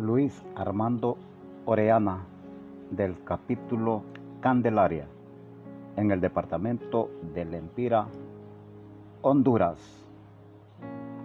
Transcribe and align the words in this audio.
Luis 0.00 0.42
Armando 0.56 1.18
Oreana 1.66 2.20
del 2.90 3.22
capítulo 3.22 4.02
Candelaria 4.40 5.06
en 5.96 6.10
el 6.10 6.22
departamento 6.22 7.10
de 7.34 7.44
Lempira, 7.44 8.06
Honduras. 9.20 9.78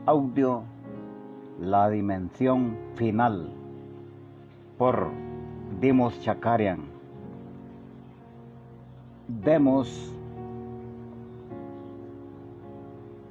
Audio 0.05 0.63
La 1.61 1.89
dimensión 1.89 2.77
final 2.95 3.49
por 4.77 5.07
Dimos 5.79 6.19
Chacarian. 6.19 6.79
Demos, 9.29 10.11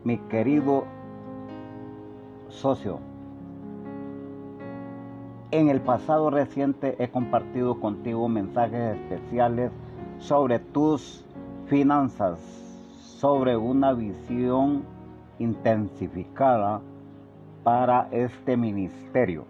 mi 0.04 0.16
querido 0.16 0.84
socio, 2.48 2.98
en 5.54 5.68
el 5.68 5.80
pasado 5.80 6.30
reciente 6.30 6.96
he 6.98 7.08
compartido 7.08 7.78
contigo 7.78 8.28
mensajes 8.28 8.96
especiales 8.96 9.70
sobre 10.18 10.58
tus 10.58 11.24
finanzas, 11.66 12.40
sobre 13.20 13.56
una 13.56 13.92
visión 13.92 14.82
intensificada 15.38 16.80
para 17.62 18.08
este 18.10 18.56
ministerio 18.56 19.44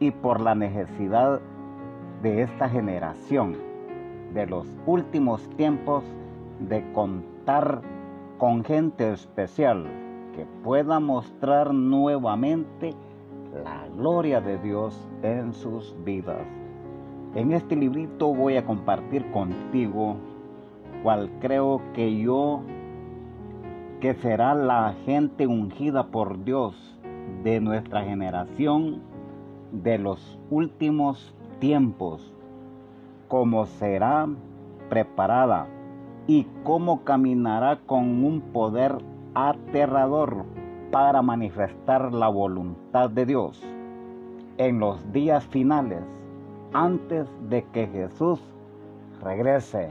y 0.00 0.10
por 0.10 0.40
la 0.40 0.54
necesidad 0.54 1.38
de 2.22 2.40
esta 2.40 2.70
generación 2.70 3.54
de 4.32 4.46
los 4.46 4.66
últimos 4.86 5.46
tiempos 5.58 6.02
de 6.60 6.82
contar 6.94 7.82
con 8.38 8.64
gente 8.64 9.12
especial 9.12 9.84
que 10.34 10.46
pueda 10.64 10.98
mostrar 10.98 11.74
nuevamente 11.74 12.94
la 13.52 13.86
gloria 13.96 14.40
de 14.40 14.58
Dios 14.58 14.96
en 15.22 15.52
sus 15.52 15.94
vidas. 16.04 16.46
En 17.34 17.52
este 17.52 17.76
librito 17.76 18.34
voy 18.34 18.56
a 18.56 18.64
compartir 18.64 19.30
contigo 19.30 20.16
cual 21.02 21.30
creo 21.40 21.80
que 21.94 22.18
yo 22.18 22.62
que 24.00 24.14
será 24.14 24.54
la 24.54 24.94
gente 25.04 25.46
ungida 25.46 26.08
por 26.08 26.44
Dios 26.44 26.98
de 27.44 27.60
nuestra 27.60 28.02
generación 28.02 29.00
de 29.70 29.98
los 29.98 30.38
últimos 30.50 31.34
tiempos, 31.60 32.34
cómo 33.28 33.66
será 33.66 34.28
preparada 34.88 35.68
y 36.26 36.46
cómo 36.64 37.04
caminará 37.04 37.80
con 37.86 38.24
un 38.24 38.40
poder 38.40 38.98
aterrador 39.34 40.44
para 40.92 41.22
manifestar 41.22 42.12
la 42.12 42.28
voluntad 42.28 43.08
de 43.08 43.24
Dios 43.24 43.58
en 44.58 44.78
los 44.78 45.10
días 45.10 45.42
finales 45.46 46.02
antes 46.74 47.26
de 47.48 47.64
que 47.72 47.86
Jesús 47.86 48.38
regrese. 49.22 49.90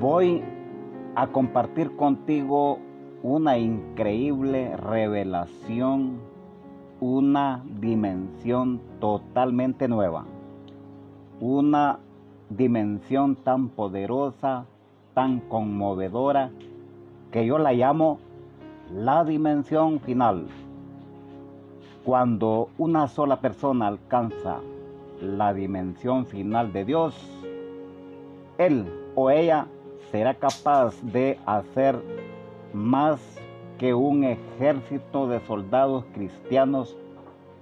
Voy 0.00 0.42
a 1.14 1.26
compartir 1.26 1.94
contigo 1.96 2.78
una 3.22 3.58
increíble 3.58 4.74
revelación, 4.78 6.18
una 6.98 7.62
dimensión 7.78 8.80
totalmente 9.00 9.86
nueva, 9.86 10.24
una 11.40 11.98
dimensión 12.48 13.36
tan 13.36 13.68
poderosa, 13.68 14.64
tan 15.12 15.40
conmovedora, 15.40 16.50
que 17.30 17.44
yo 17.44 17.58
la 17.58 17.74
llamo 17.74 18.18
la 18.94 19.24
dimensión 19.24 20.00
final. 20.00 20.46
Cuando 22.04 22.68
una 22.78 23.08
sola 23.08 23.40
persona 23.40 23.86
alcanza 23.86 24.58
la 25.20 25.54
dimensión 25.54 26.26
final 26.26 26.72
de 26.72 26.84
Dios, 26.84 27.14
él 28.58 28.86
o 29.14 29.30
ella 29.30 29.66
será 30.10 30.34
capaz 30.34 31.00
de 31.02 31.38
hacer 31.46 31.96
más 32.74 33.20
que 33.78 33.94
un 33.94 34.24
ejército 34.24 35.26
de 35.26 35.40
soldados 35.46 36.04
cristianos 36.12 36.96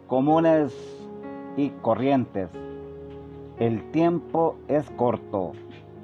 comunes 0.09 0.75
y 1.56 1.69
corrientes. 1.83 2.49
El 3.59 3.88
tiempo 3.93 4.56
es 4.66 4.91
corto. 4.91 5.53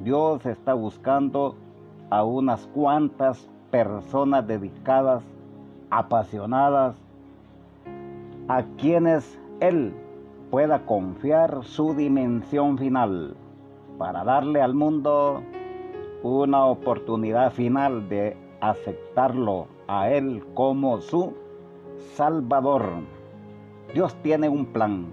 Dios 0.04 0.44
está 0.46 0.74
buscando 0.74 1.56
a 2.10 2.22
unas 2.22 2.66
cuantas 2.68 3.48
personas 3.70 4.46
dedicadas, 4.46 5.22
apasionadas, 5.90 6.96
a 8.48 8.62
quienes 8.78 9.38
Él 9.60 9.92
pueda 10.50 10.86
confiar 10.86 11.64
su 11.64 11.94
dimensión 11.94 12.78
final 12.78 13.34
para 13.98 14.24
darle 14.24 14.62
al 14.62 14.74
mundo 14.74 15.42
una 16.22 16.64
oportunidad 16.64 17.52
final 17.52 18.08
de 18.08 18.36
aceptarlo 18.60 19.66
a 19.88 20.10
Él 20.10 20.44
como 20.54 21.00
su 21.00 21.34
Salvador. 22.14 22.84
Dios 23.94 24.14
tiene 24.22 24.48
un 24.48 24.66
plan, 24.66 25.06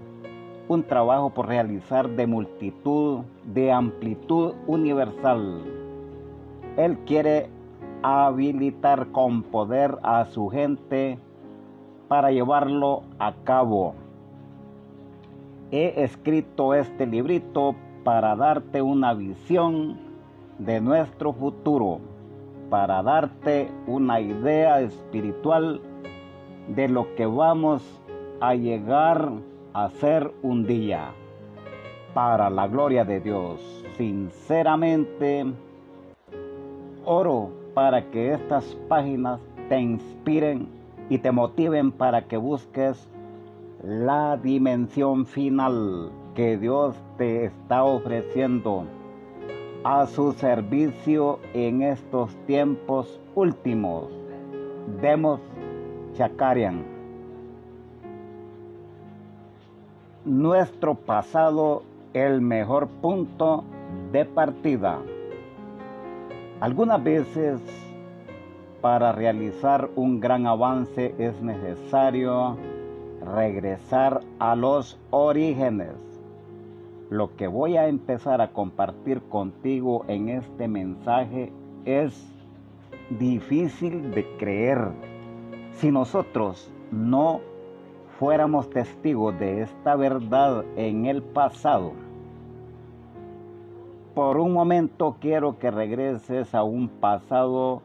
un 0.68 0.82
trabajo 0.82 1.30
por 1.30 1.48
realizar 1.48 2.08
de 2.08 2.26
multitud, 2.26 3.20
de 3.44 3.72
amplitud 3.72 4.54
universal. 4.66 5.62
Él 6.76 6.98
quiere 7.06 7.48
habilitar 8.04 9.06
con 9.12 9.42
poder 9.44 9.96
a 10.02 10.26
su 10.26 10.50
gente 10.50 11.18
para 12.06 12.30
llevarlo 12.30 13.04
a 13.18 13.32
cabo. 13.44 13.94
He 15.70 16.04
escrito 16.04 16.74
este 16.74 17.06
librito 17.06 17.74
para 18.04 18.36
darte 18.36 18.82
una 18.82 19.14
visión 19.14 19.96
de 20.58 20.82
nuestro 20.82 21.32
futuro, 21.32 21.98
para 22.68 23.02
darte 23.02 23.70
una 23.86 24.20
idea 24.20 24.82
espiritual 24.82 25.80
de 26.68 26.88
lo 26.88 27.14
que 27.14 27.24
vamos 27.24 27.82
a 28.42 28.54
llegar 28.54 29.30
a 29.72 29.88
ser 29.88 30.30
un 30.42 30.66
día. 30.66 31.10
Para 32.12 32.50
la 32.50 32.68
gloria 32.68 33.06
de 33.06 33.20
Dios, 33.20 33.82
sinceramente, 33.96 35.46
oro 37.06 37.63
para 37.74 38.10
que 38.10 38.32
estas 38.32 38.64
páginas 38.88 39.40
te 39.68 39.80
inspiren 39.80 40.68
y 41.08 41.18
te 41.18 41.32
motiven 41.32 41.92
para 41.92 42.22
que 42.22 42.36
busques 42.36 43.08
la 43.82 44.36
dimensión 44.36 45.26
final 45.26 46.10
que 46.34 46.56
Dios 46.56 46.96
te 47.18 47.44
está 47.44 47.84
ofreciendo 47.84 48.84
a 49.84 50.06
su 50.06 50.32
servicio 50.32 51.38
en 51.52 51.82
estos 51.82 52.34
tiempos 52.46 53.20
últimos. 53.34 54.10
Demos 55.02 55.40
Chacarian. 56.14 56.84
Nuestro 60.24 60.94
pasado, 60.94 61.82
el 62.14 62.40
mejor 62.40 62.88
punto 62.88 63.64
de 64.10 64.24
partida. 64.24 65.00
Algunas 66.60 67.02
veces 67.02 67.60
para 68.80 69.12
realizar 69.12 69.90
un 69.96 70.20
gran 70.20 70.46
avance 70.46 71.14
es 71.18 71.40
necesario 71.42 72.56
regresar 73.24 74.20
a 74.38 74.54
los 74.54 74.98
orígenes. 75.10 75.94
Lo 77.10 77.34
que 77.36 77.46
voy 77.46 77.76
a 77.76 77.88
empezar 77.88 78.40
a 78.40 78.52
compartir 78.52 79.22
contigo 79.22 80.04
en 80.06 80.28
este 80.28 80.68
mensaje 80.68 81.52
es 81.84 82.26
difícil 83.18 84.12
de 84.12 84.26
creer. 84.38 84.88
Si 85.72 85.90
nosotros 85.90 86.70
no 86.90 87.40
fuéramos 88.18 88.70
testigos 88.70 89.38
de 89.38 89.62
esta 89.62 89.96
verdad 89.96 90.64
en 90.76 91.06
el 91.06 91.22
pasado, 91.22 91.92
por 94.14 94.38
un 94.38 94.52
momento 94.52 95.16
quiero 95.20 95.58
que 95.58 95.70
regreses 95.70 96.54
a 96.54 96.62
un 96.62 96.88
pasado 96.88 97.82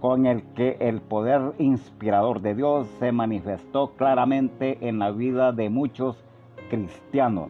con 0.00 0.26
el 0.26 0.42
que 0.54 0.76
el 0.80 1.00
poder 1.00 1.54
inspirador 1.58 2.42
de 2.42 2.54
Dios 2.54 2.86
se 2.98 3.10
manifestó 3.10 3.92
claramente 3.96 4.76
en 4.86 4.98
la 4.98 5.10
vida 5.10 5.52
de 5.52 5.70
muchos 5.70 6.22
cristianos. 6.68 7.48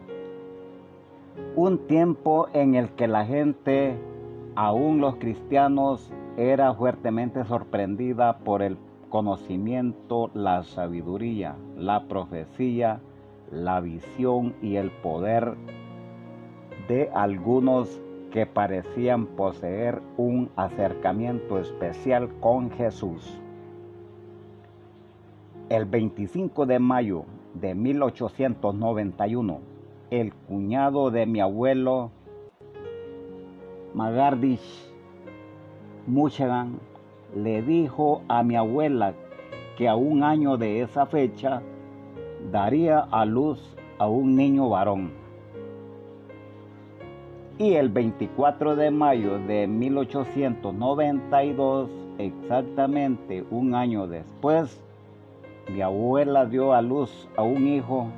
Un 1.55 1.85
tiempo 1.87 2.47
en 2.53 2.75
el 2.75 2.89
que 2.91 3.07
la 3.07 3.25
gente, 3.25 3.97
aún 4.55 5.01
los 5.01 5.17
cristianos, 5.17 6.11
era 6.37 6.73
fuertemente 6.73 7.43
sorprendida 7.43 8.37
por 8.39 8.61
el 8.61 8.77
conocimiento, 9.09 10.31
la 10.33 10.63
sabiduría, 10.63 11.55
la 11.75 12.07
profecía, 12.07 13.01
la 13.51 13.81
visión 13.81 14.55
y 14.61 14.77
el 14.77 14.91
poder 14.91 15.55
de 16.87 17.09
algunos 17.13 18.01
que 18.31 18.45
parecían 18.45 19.25
poseer 19.25 20.01
un 20.17 20.49
acercamiento 20.55 21.59
especial 21.59 22.29
con 22.39 22.71
Jesús. 22.71 23.39
El 25.69 25.85
25 25.85 26.65
de 26.65 26.79
mayo 26.79 27.25
de 27.53 27.75
1891, 27.75 29.59
el 30.11 30.33
cuñado 30.33 31.11
de 31.11 31.25
mi 31.25 31.41
abuelo 31.41 32.11
Magardish 33.93 34.87
Muchagan 36.05 36.79
le 37.35 37.61
dijo 37.61 38.21
a 38.29 38.43
mi 38.43 38.55
abuela 38.55 39.13
que 39.77 39.89
a 39.89 39.95
un 39.95 40.23
año 40.23 40.55
de 40.57 40.81
esa 40.81 41.05
fecha 41.05 41.61
daría 42.51 42.99
a 42.99 43.25
luz 43.25 43.75
a 43.97 44.07
un 44.07 44.35
niño 44.35 44.69
varón. 44.69 45.26
Y 47.59 47.73
el 47.73 47.89
24 47.89 48.75
de 48.75 48.91
mayo 48.91 49.39
de 49.39 49.65
1892, 49.65 51.89
exactamente 52.19 53.43
un 53.49 53.73
año 53.73 54.05
después, 54.05 54.79
mi 55.67 55.81
abuela 55.81 56.45
dio 56.45 56.73
a 56.73 56.83
luz 56.83 57.27
a 57.35 57.41
un 57.41 57.67
hijo, 57.67 58.09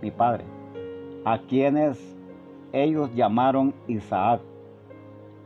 mi 0.00 0.12
padre, 0.12 0.44
a 1.24 1.38
quienes 1.38 2.16
ellos 2.72 3.12
llamaron 3.12 3.74
Isaac, 3.88 4.40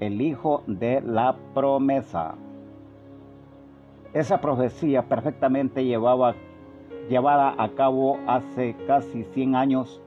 el 0.00 0.20
hijo 0.20 0.62
de 0.66 1.00
la 1.00 1.34
promesa. 1.54 2.34
Esa 4.12 4.38
profecía 4.38 5.08
perfectamente 5.08 5.82
llevada 5.82 6.34
a 7.56 7.68
cabo 7.70 8.18
hace 8.26 8.76
casi 8.86 9.24
100 9.24 9.56
años 9.56 10.02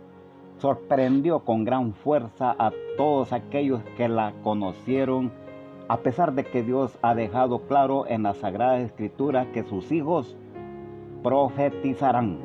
sorprendió 0.61 1.39
con 1.39 1.65
gran 1.65 1.93
fuerza 1.93 2.55
a 2.59 2.71
todos 3.01 3.33
aquellos 3.33 3.81
que 3.97 4.07
la 4.07 4.31
conocieron, 4.43 5.31
a 5.87 5.97
pesar 5.97 6.33
de 6.33 6.43
que 6.43 6.61
Dios 6.61 6.95
ha 7.01 7.15
dejado 7.15 7.61
claro 7.61 8.05
en 8.05 8.21
la 8.21 8.35
Sagrada 8.35 8.77
Escritura 8.77 9.51
que 9.53 9.63
sus 9.63 9.91
hijos 9.91 10.37
profetizarán. 11.23 12.37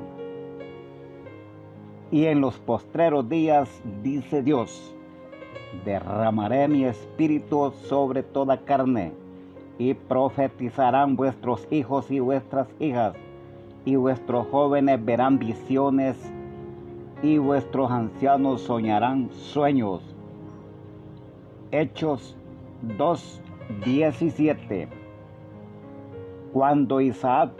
Y 2.11 2.25
en 2.25 2.41
los 2.41 2.57
postreros 2.57 3.29
días, 3.29 3.69
dice 4.03 4.43
Dios, 4.43 4.95
derramaré 5.85 6.69
mi 6.69 6.87
espíritu 6.87 7.71
sobre 7.83 8.23
toda 8.23 8.57
carne 8.57 9.13
y 9.77 9.93
profetizarán 9.93 11.17
vuestros 11.17 11.69
hijos 11.71 12.11
y 12.11 12.19
vuestras 12.19 12.69
hijas, 12.81 13.15
y 13.85 13.97
vuestros 13.97 14.47
jóvenes 14.47 15.05
verán 15.05 15.39
visiones, 15.39 16.17
y 17.23 17.37
vuestros 17.37 17.91
ancianos 17.91 18.63
soñarán 18.63 19.29
sueños. 19.33 20.16
Hechos 21.73 22.37
2.17 22.97 24.87
Cuando 26.53 27.01
Isaac 27.01 27.51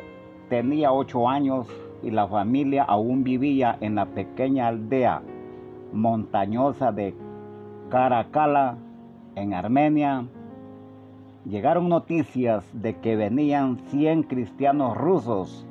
tenía 0.49 0.93
ocho 0.93 1.29
años 1.29 1.67
y 2.05 2.13
la 2.13 2.29
familia 2.29 2.85
aún 2.85 3.25
vivía 3.25 3.77
en 3.81 3.97
la 3.97 4.07
pequeña 4.07 4.69
aldea 4.69 5.23
montañosa 5.93 6.93
de 6.93 7.17
Caracala, 7.91 8.79
en 9.35 9.55
Armenia, 9.55 10.25
llegaron 11.45 11.89
noticias 11.89 12.65
de 12.73 13.01
que 13.01 13.17
venían 13.17 13.79
100 13.91 14.23
cristianos 14.23 14.97
rusos 14.97 15.67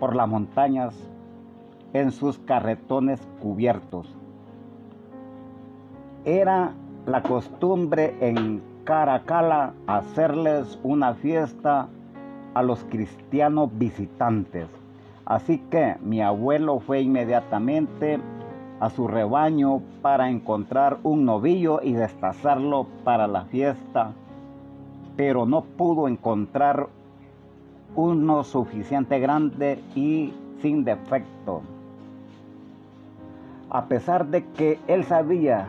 por 0.00 0.16
las 0.16 0.28
montañas 0.28 0.94
en 1.92 2.10
sus 2.10 2.38
carretones 2.38 3.20
cubiertos. 3.40 4.12
Era 6.24 6.74
la 7.06 7.22
costumbre 7.22 8.14
en 8.20 8.62
Caracala 8.84 9.72
hacerles 9.86 10.78
una 10.82 11.14
fiesta 11.14 11.88
a 12.54 12.62
los 12.62 12.84
cristianos 12.84 13.70
visitantes. 13.78 14.68
Así 15.24 15.58
que 15.70 15.96
mi 16.02 16.20
abuelo 16.22 16.80
fue 16.80 17.00
inmediatamente 17.02 18.18
a 18.80 18.90
su 18.90 19.06
rebaño 19.06 19.82
para 20.02 20.30
encontrar 20.30 20.98
un 21.02 21.24
novillo 21.24 21.80
y 21.82 21.92
destazarlo 21.92 22.86
para 23.04 23.26
la 23.26 23.44
fiesta 23.44 24.12
pero 25.20 25.44
no 25.44 25.60
pudo 25.60 26.08
encontrar 26.08 26.88
uno 27.94 28.42
suficiente 28.42 29.18
grande 29.18 29.78
y 29.94 30.32
sin 30.62 30.82
defecto. 30.82 31.60
A 33.72 33.86
pesar 33.86 34.26
de 34.26 34.44
que 34.46 34.80
él 34.88 35.04
sabía, 35.04 35.68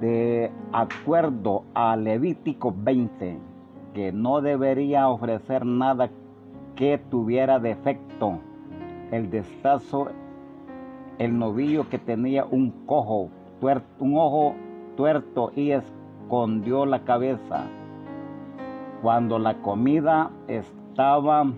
de 0.00 0.50
acuerdo 0.72 1.64
a 1.74 1.96
Levítico 1.96 2.74
20, 2.74 3.38
que 3.92 4.10
no 4.10 4.40
debería 4.40 5.06
ofrecer 5.10 5.66
nada 5.66 6.08
que 6.76 6.96
tuviera 6.96 7.58
defecto, 7.58 8.38
el 9.10 9.28
destazo, 9.28 10.08
el 11.18 11.38
novillo 11.38 11.90
que 11.90 11.98
tenía 11.98 12.46
un 12.46 12.70
cojo, 12.86 13.28
un 13.98 14.16
ojo 14.16 14.54
tuerto 14.96 15.52
y 15.54 15.72
escondió 15.72 16.86
la 16.86 17.04
cabeza. 17.04 17.64
Cuando 19.02 19.38
la 19.38 19.58
comida 19.58 20.30
estaba 20.48 21.52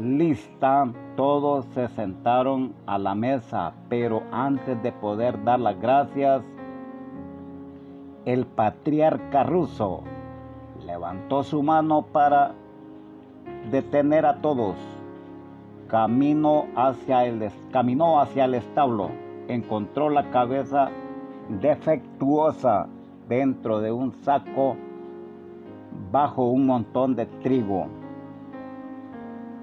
lista, 0.00 0.92
todos 1.16 1.64
se 1.74 1.88
sentaron 1.88 2.72
a 2.86 2.98
la 2.98 3.14
mesa, 3.14 3.72
pero 3.88 4.22
antes 4.32 4.82
de 4.82 4.92
poder 4.92 5.42
dar 5.44 5.60
las 5.60 5.80
gracias, 5.80 6.42
el 8.24 8.46
patriarca 8.46 9.44
ruso 9.44 10.02
levantó 10.84 11.42
su 11.42 11.62
mano 11.62 12.02
para 12.02 12.52
detener 13.70 14.26
a 14.26 14.36
todos. 14.36 14.76
Camino 15.88 16.66
hacia 16.74 17.24
el, 17.26 17.50
caminó 17.70 18.20
hacia 18.20 18.46
el 18.46 18.54
establo, 18.54 19.10
encontró 19.48 20.10
la 20.10 20.30
cabeza 20.30 20.88
defectuosa 21.60 22.86
dentro 23.28 23.80
de 23.80 23.92
un 23.92 24.12
saco 24.24 24.76
bajo 26.10 26.44
un 26.44 26.66
montón 26.66 27.14
de 27.14 27.26
trigo. 27.26 27.86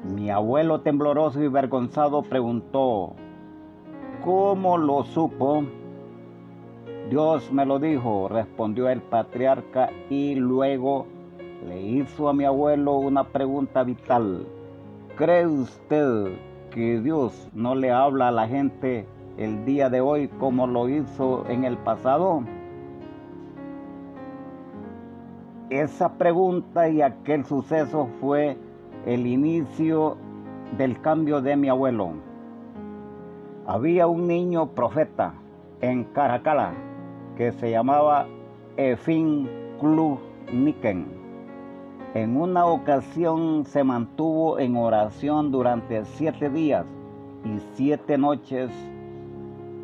Mi 0.04 0.32
abuelo 0.32 0.82
tembloroso 0.82 1.44
y 1.44 1.48
vergonzado 1.48 2.24
preguntó, 2.24 3.14
¿cómo 4.26 4.80
lo 4.80 5.04
supo? 5.04 5.64
Dios 7.12 7.52
me 7.52 7.68
lo 7.68 7.78
dijo, 7.78 8.28
respondió 8.28 8.90
el 8.90 9.02
patriarca 9.04 9.92
y 10.10 10.34
luego 10.34 11.06
le 11.68 11.82
hizo 11.82 12.30
a 12.30 12.34
mi 12.34 12.46
abuelo 12.46 12.94
una 12.94 13.26
pregunta 13.26 13.84
vital. 13.84 14.48
¿Cree 15.18 15.46
usted 15.46 16.36
que 16.72 17.00
Dios 17.00 17.50
no 17.54 17.76
le 17.76 17.92
habla 17.92 18.30
a 18.30 18.32
la 18.32 18.48
gente 18.48 19.06
el 19.38 19.66
día 19.66 19.92
de 19.92 20.02
hoy 20.02 20.30
como 20.40 20.66
lo 20.66 20.90
hizo 20.90 21.46
en 21.48 21.64
el 21.64 21.78
pasado? 21.78 22.44
Esa 25.70 26.18
pregunta 26.18 26.90
y 26.90 27.04
aquel 27.04 27.46
suceso 27.46 28.08
fue 28.20 28.58
el 29.06 29.26
inicio 29.26 30.18
del 30.78 31.00
cambio 31.02 31.42
de 31.42 31.56
mi 31.56 31.70
abuelo. 31.70 32.12
Había 33.66 34.08
un 34.08 34.28
niño 34.28 34.68
profeta 34.72 35.34
en 35.82 36.04
Caracala 36.06 36.74
que 37.36 37.52
se 37.52 37.72
llamaba 37.72 38.28
Efin 38.78 39.50
Niken. 40.52 41.06
En 42.14 42.38
una 42.38 42.66
ocasión 42.66 43.66
se 43.66 43.84
mantuvo 43.84 44.60
en 44.60 44.76
oración 44.76 45.52
durante 45.52 46.06
siete 46.06 46.50
días 46.50 46.86
y 47.46 47.60
siete 47.74 48.18
noches 48.18 48.70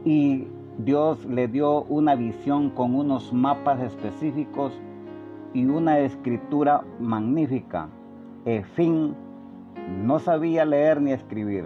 y 0.06 0.48
Dios 0.78 1.26
le 1.26 1.48
dio 1.48 1.84
una 1.84 2.16
visión 2.16 2.70
con 2.70 2.94
unos 2.94 3.34
mapas 3.34 3.82
específicos 3.82 4.74
y 5.54 5.66
una 5.66 6.00
escritura 6.00 6.84
magnífica. 7.00 7.90
Efín 8.48 9.14
no 10.06 10.20
sabía 10.20 10.64
leer 10.64 11.02
ni 11.02 11.12
escribir, 11.12 11.66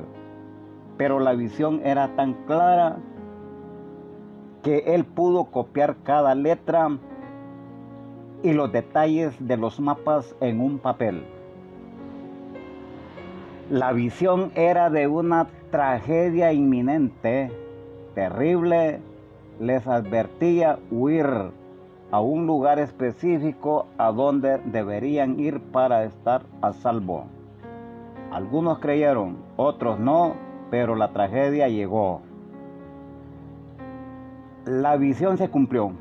pero 0.98 1.20
la 1.20 1.34
visión 1.34 1.80
era 1.86 2.16
tan 2.16 2.34
clara 2.48 2.98
que 4.64 4.80
él 4.88 5.06
pudo 5.06 5.46
copiar 5.46 5.98
cada 6.04 6.34
letra 6.34 6.98
y 8.42 8.54
los 8.54 8.72
detalles 8.72 9.36
de 9.40 9.58
los 9.58 9.80
mapas 9.80 10.36
en 10.42 10.60
un 10.60 10.80
papel. 10.80 11.24
La 13.70 13.94
visión 13.94 14.52
era 14.56 14.90
de 14.90 15.06
una 15.06 15.50
tragedia 15.70 16.52
inminente, 16.52 17.52
terrible, 18.16 19.02
les 19.60 19.86
advertía 19.86 20.80
huir 20.90 21.52
a 22.12 22.20
un 22.20 22.46
lugar 22.46 22.78
específico 22.78 23.88
a 23.98 24.12
donde 24.12 24.58
deberían 24.66 25.40
ir 25.40 25.62
para 25.62 26.04
estar 26.04 26.42
a 26.62 26.74
salvo. 26.74 27.24
Algunos 28.32 28.80
creyeron, 28.80 29.38
otros 29.56 29.98
no, 29.98 30.34
pero 30.70 30.96
la 30.96 31.14
tragedia 31.14 31.70
llegó. 31.70 32.22
La 34.66 34.98
visión 34.98 35.38
se 35.38 35.50
cumplió, 35.50 35.94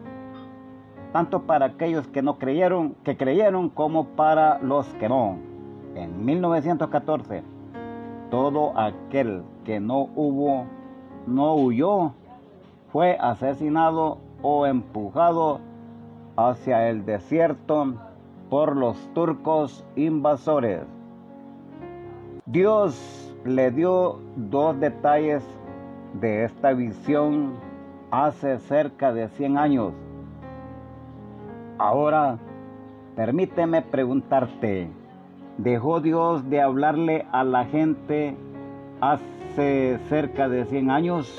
tanto 1.13 1.43
para 1.43 1.67
aquellos 1.67 2.09
que 2.09 2.23
no 2.23 2.39
creyeron, 2.39 2.95
que 3.05 3.17
creyeron, 3.17 3.69
como 3.69 4.05
para 4.05 4.59
los 4.59 4.87
que 4.95 5.09
no. 5.09 5.39
En 5.95 6.25
1914, 6.25 7.43
todo 8.31 8.77
aquel 8.77 9.43
que 9.65 9.79
no 9.79 10.09
hubo, 10.17 10.67
no 11.27 11.55
huyó, 11.55 12.13
fue 12.93 13.17
asesinado 13.21 14.19
o 14.43 14.67
empujado 14.67 15.61
hacia 16.49 16.89
el 16.89 17.05
desierto 17.05 17.95
por 18.49 18.77
los 18.77 18.97
turcos 19.15 19.85
invasores. 19.95 20.83
Dios 22.47 23.35
le 23.45 23.71
dio 23.71 24.19
dos 24.37 24.79
detalles 24.81 25.45
de 26.15 26.45
esta 26.45 26.73
visión 26.73 27.53
hace 28.11 28.59
cerca 28.59 29.13
de 29.13 29.29
100 29.29 29.59
años. 29.59 29.93
Ahora, 31.79 32.39
permíteme 33.17 33.83
preguntarte, 33.83 34.89
¿dejó 35.59 36.01
Dios 36.01 36.49
de 36.49 36.61
hablarle 36.61 37.27
a 37.33 37.45
la 37.45 37.67
gente 37.67 38.35
hace 39.01 39.99
cerca 40.09 40.49
de 40.49 40.65
100 40.65 40.91
años? 40.91 41.39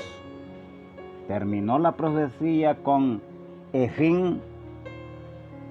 ¿Terminó 1.28 1.78
la 1.78 1.92
profecía 1.92 2.76
con 2.82 3.20
Efín? 3.72 4.40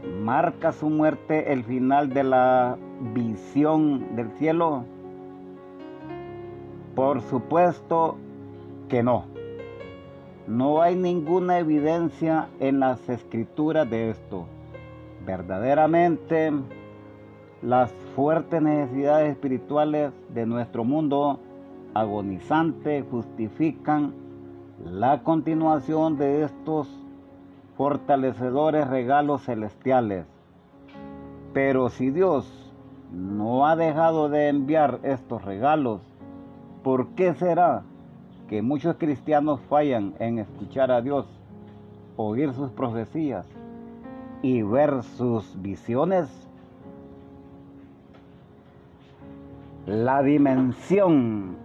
¿Marca 0.03 0.71
su 0.71 0.89
muerte 0.89 1.53
el 1.53 1.63
final 1.63 2.09
de 2.09 2.23
la 2.23 2.77
visión 3.13 4.15
del 4.15 4.31
cielo? 4.31 4.83
Por 6.95 7.21
supuesto 7.21 8.17
que 8.89 9.03
no. 9.03 9.25
No 10.47 10.81
hay 10.81 10.95
ninguna 10.95 11.59
evidencia 11.59 12.49
en 12.59 12.79
las 12.79 13.07
escrituras 13.09 13.89
de 13.89 14.09
esto. 14.09 14.47
Verdaderamente, 15.25 16.51
las 17.61 17.91
fuertes 18.15 18.59
necesidades 18.59 19.31
espirituales 19.31 20.11
de 20.29 20.47
nuestro 20.47 20.83
mundo 20.83 21.39
agonizante 21.93 23.03
justifican 23.09 24.13
la 24.83 25.21
continuación 25.21 26.17
de 26.17 26.43
estos 26.43 26.87
fortalecedores 27.81 28.87
regalos 28.87 29.41
celestiales. 29.45 30.27
Pero 31.51 31.89
si 31.89 32.11
Dios 32.11 32.71
no 33.11 33.65
ha 33.65 33.75
dejado 33.75 34.29
de 34.29 34.49
enviar 34.49 34.99
estos 35.01 35.43
regalos, 35.43 35.99
¿por 36.83 37.07
qué 37.15 37.33
será 37.33 37.81
que 38.47 38.61
muchos 38.61 38.97
cristianos 38.97 39.59
fallan 39.61 40.13
en 40.19 40.37
escuchar 40.37 40.91
a 40.91 41.01
Dios, 41.01 41.25
oír 42.17 42.53
sus 42.53 42.69
profecías 42.69 43.47
y 44.43 44.61
ver 44.61 45.01
sus 45.01 45.59
visiones. 45.59 46.29
La 49.87 50.21
dimensión 50.21 51.55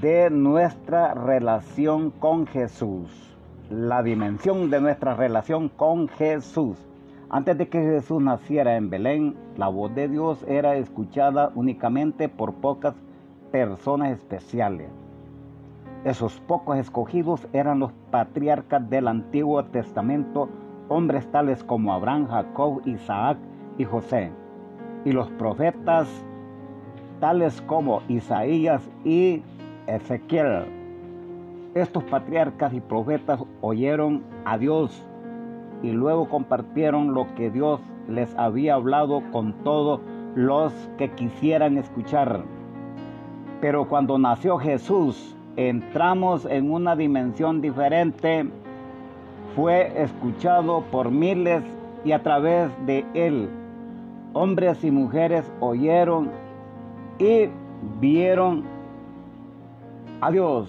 de 0.00 0.30
nuestra 0.30 1.14
relación 1.14 2.10
con 2.10 2.48
Jesús. 2.48 3.29
La 3.70 4.02
dimensión 4.02 4.68
de 4.68 4.80
nuestra 4.80 5.14
relación 5.14 5.68
con 5.68 6.08
Jesús. 6.08 6.76
Antes 7.28 7.56
de 7.56 7.68
que 7.68 7.80
Jesús 7.80 8.20
naciera 8.20 8.76
en 8.76 8.90
Belén, 8.90 9.36
la 9.56 9.68
voz 9.68 9.94
de 9.94 10.08
Dios 10.08 10.44
era 10.48 10.74
escuchada 10.74 11.52
únicamente 11.54 12.28
por 12.28 12.54
pocas 12.54 12.96
personas 13.52 14.10
especiales. 14.10 14.90
Esos 16.02 16.40
pocos 16.40 16.78
escogidos 16.78 17.46
eran 17.52 17.78
los 17.78 17.92
patriarcas 18.10 18.90
del 18.90 19.06
Antiguo 19.06 19.64
Testamento, 19.66 20.48
hombres 20.88 21.30
tales 21.30 21.62
como 21.62 21.92
Abraham, 21.92 22.26
Jacob, 22.26 22.82
Isaac 22.86 23.38
y 23.78 23.84
José. 23.84 24.32
Y 25.04 25.12
los 25.12 25.30
profetas 25.30 26.08
tales 27.20 27.62
como 27.62 28.02
Isaías 28.08 28.90
y 29.04 29.44
Ezequiel. 29.86 30.79
Estos 31.74 32.04
patriarcas 32.04 32.72
y 32.74 32.80
profetas 32.80 33.40
oyeron 33.60 34.22
a 34.44 34.58
Dios 34.58 35.06
y 35.82 35.92
luego 35.92 36.28
compartieron 36.28 37.14
lo 37.14 37.32
que 37.34 37.50
Dios 37.50 37.80
les 38.08 38.34
había 38.36 38.74
hablado 38.74 39.22
con 39.30 39.52
todos 39.64 40.00
los 40.34 40.72
que 40.98 41.10
quisieran 41.10 41.78
escuchar. 41.78 42.42
Pero 43.60 43.88
cuando 43.88 44.18
nació 44.18 44.58
Jesús, 44.58 45.36
entramos 45.56 46.44
en 46.46 46.70
una 46.70 46.96
dimensión 46.96 47.60
diferente, 47.60 48.46
fue 49.54 49.92
escuchado 50.02 50.82
por 50.90 51.10
miles 51.10 51.62
y 52.04 52.12
a 52.12 52.22
través 52.22 52.70
de 52.86 53.04
él 53.14 53.48
hombres 54.32 54.84
y 54.84 54.90
mujeres 54.90 55.50
oyeron 55.60 56.30
y 57.18 57.48
vieron 58.00 58.64
a 60.20 60.30
Dios. 60.30 60.68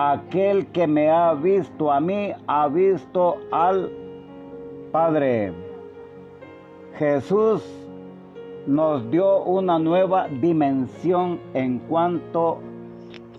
Aquel 0.00 0.64
que 0.68 0.86
me 0.86 1.10
ha 1.10 1.34
visto 1.34 1.90
a 1.90 1.98
mí 1.98 2.30
ha 2.46 2.68
visto 2.68 3.36
al 3.50 3.90
Padre. 4.92 5.52
Jesús 6.96 7.64
nos 8.68 9.10
dio 9.10 9.42
una 9.42 9.76
nueva 9.80 10.28
dimensión 10.40 11.40
en 11.54 11.80
cuanto 11.80 12.60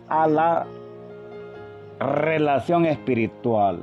a 0.10 0.28
la 0.28 0.68
relación 2.02 2.86
espiritual. 2.86 3.80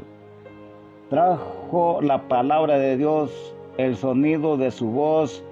Trajo 1.09 2.01
la 2.03 2.29
palabra 2.29 2.79
de 2.79 2.99
Dios, 2.99 3.55
el 3.79 3.97
sonido 3.97 4.59
de 4.59 4.71
su 4.71 4.91
voz, 4.91 5.43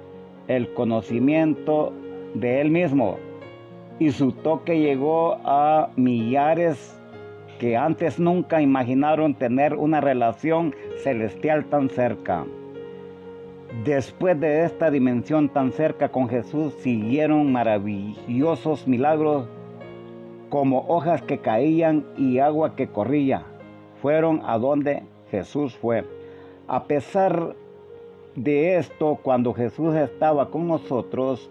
el 0.49 0.71
conocimiento 0.75 1.91
de 2.35 2.61
Él 2.61 2.71
mismo. 2.71 3.17
Y 3.99 4.11
su 4.11 4.31
toque 4.33 4.79
llegó 4.79 5.39
a 5.43 5.89
millares 5.97 7.01
que 7.65 7.79
antes 7.79 8.21
nunca 8.21 8.61
imaginaron 8.61 9.33
tener 9.33 9.75
una 9.75 10.03
relación 10.03 10.75
celestial 11.03 11.65
tan 11.65 11.89
cerca. 11.89 12.45
Después 13.87 14.39
de 14.39 14.65
esta 14.67 14.91
dimensión 14.91 15.49
tan 15.49 15.73
cerca 15.73 16.11
con 16.11 16.29
Jesús, 16.29 16.75
siguieron 16.81 17.51
maravillosos 17.53 18.87
milagros 18.87 19.49
como 20.51 20.85
hojas 20.89 21.23
que 21.23 21.39
caían 21.39 22.05
y 22.19 22.39
agua 22.39 22.77
que 22.77 22.89
corría. 22.89 23.47
Fueron 24.03 24.43
a 24.45 24.59
donde 24.59 25.03
Jesús 25.31 25.75
fue. 25.75 26.05
A 26.69 26.85
pesar 26.85 27.57
de 28.37 28.77
esto, 28.77 29.19
cuando 29.23 29.55
Jesús 29.55 29.95
estaba 29.95 30.51
con 30.51 30.69
nosotros 30.69 31.51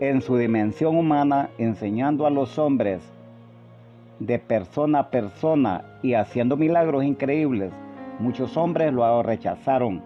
en 0.00 0.20
su 0.20 0.36
dimensión 0.36 0.98
humana, 0.98 1.48
enseñando 1.56 2.26
a 2.26 2.30
los 2.30 2.58
hombres 2.58 3.00
de 4.20 4.38
persona 4.38 5.00
a 5.00 5.10
persona 5.10 5.82
y 6.02 6.14
haciendo 6.14 6.56
milagros 6.56 7.04
increíbles, 7.04 7.72
muchos 8.18 8.56
hombres 8.56 8.92
lo 8.92 9.22
rechazaron 9.22 10.02